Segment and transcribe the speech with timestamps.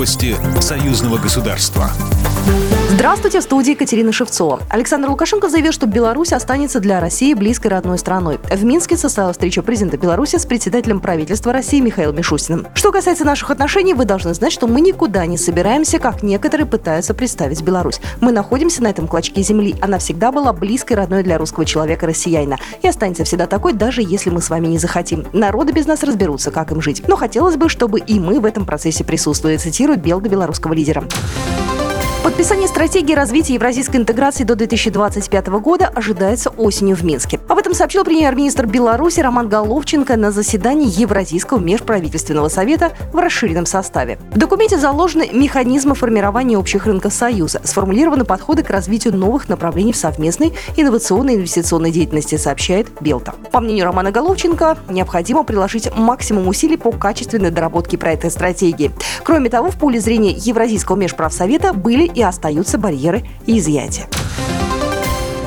[0.00, 1.90] Новости союзного государства.
[2.88, 4.60] Здравствуйте, в студии Екатерина Шевцова.
[4.68, 8.40] Александр Лукашенко заявил, что Беларусь останется для России близкой родной страной.
[8.50, 12.66] В Минске состоялась встреча президента Беларуси с председателем правительства России Михаилом Мишустиным.
[12.74, 17.14] Что касается наших отношений, вы должны знать, что мы никуда не собираемся, как некоторые пытаются
[17.14, 18.00] представить Беларусь.
[18.20, 19.76] Мы находимся на этом клочке земли.
[19.80, 22.58] Она всегда была близкой родной для русского человека россиянина.
[22.82, 25.26] И останется всегда такой, даже если мы с вами не захотим.
[25.32, 27.04] Народы без нас разберутся, как им жить.
[27.06, 29.56] Но хотелось бы, чтобы и мы в этом процессе присутствовали,
[29.90, 31.02] цитирует Белга белорусского лидера.
[32.22, 37.40] Подписание стратегии развития евразийской интеграции до 2025 года ожидается осенью в Минске.
[37.48, 44.18] Об этом сообщил премьер-министр Беларуси Роман Головченко на заседании Евразийского межправительственного совета в расширенном составе.
[44.34, 49.96] В документе заложены механизмы формирования общих рынков Союза, сформулированы подходы к развитию новых направлений в
[49.96, 53.32] совместной инновационной инвестиционной деятельности, сообщает Белта.
[53.50, 58.90] По мнению Романа Головченко, необходимо приложить максимум усилий по качественной доработке проекта стратегии.
[59.24, 64.06] Кроме того, в поле зрения Евразийского межправсовета были и остаются барьеры и изъятия.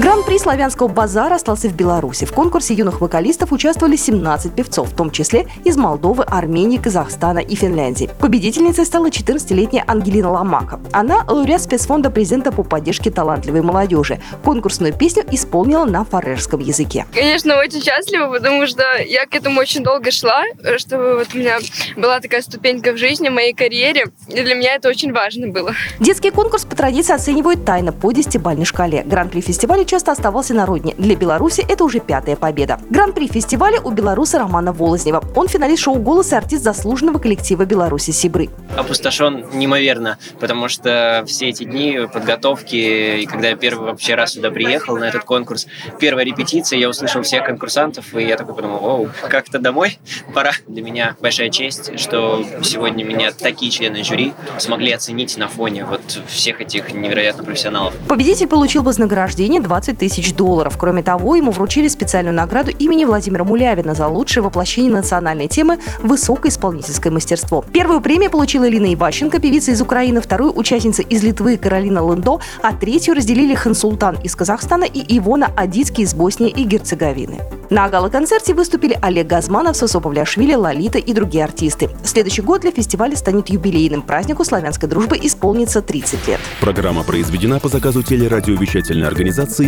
[0.00, 2.24] Гран-при славянского базара остался в Беларуси.
[2.24, 7.56] В конкурсе юных вокалистов участвовали 17 певцов, в том числе из Молдовы, Армении, Казахстана и
[7.56, 8.08] Финляндии.
[8.20, 10.78] Победительницей стала 14-летняя Ангелина Ломака.
[10.92, 14.20] Она лауреат спецфонда президента по поддержке талантливой молодежи.
[14.44, 17.04] Конкурсную песню исполнила на фарерском языке.
[17.12, 20.44] Конечно, очень счастлива, потому что я к этому очень долго шла,
[20.76, 21.58] чтобы вот у меня
[21.96, 25.72] была такая ступенька в жизни, в моей карьере, и для меня это очень важно было.
[25.98, 29.02] Детский конкурс по традиции оценивают тайно по десятибальной шкале.
[29.04, 30.94] Гран-при фестиваля часто оставался на родине.
[30.98, 32.78] Для Беларуси это уже пятая победа.
[32.90, 35.24] Гран-при фестиваля у белоруса Романа Волознева.
[35.34, 38.50] Он финалист шоу «Голос» и артист заслуженного коллектива Беларуси «Сибры».
[38.76, 44.50] Опустошен неимоверно, потому что все эти дни подготовки, и когда я первый вообще раз сюда
[44.50, 45.66] приехал на этот конкурс,
[45.98, 49.98] первая репетиция, я услышал всех конкурсантов, и я такой подумал, оу, как-то домой
[50.34, 50.52] пора.
[50.66, 56.20] Для меня большая честь, что сегодня меня такие члены жюри смогли оценить на фоне вот
[56.28, 57.94] всех этих невероятно профессионалов.
[58.06, 60.76] Победитель получил вознаграждение 20 20 тысяч долларов.
[60.76, 66.50] Кроме того, ему вручили специальную награду имени Владимира Мулявина за лучшее воплощение национальной темы «Высокое
[66.50, 67.64] исполнительское мастерство».
[67.72, 72.72] Первую премию получила Ирина Иващенко, певица из Украины, вторую– участница из Литвы Каролина Лындо, а
[72.72, 77.38] третью разделили Хансултан из Казахстана и Ивона Адицки из Боснии и Герцеговины.
[77.70, 81.90] На гала-концерте выступили Олег Газманов, Сосо Павляшвили, Лолита и другие артисты.
[82.02, 84.00] Следующий год для фестиваля станет юбилейным.
[84.00, 86.40] Празднику славянской дружбы исполнится 30 лет.
[86.62, 89.67] Программа произведена по заказу телерадиовещательной организации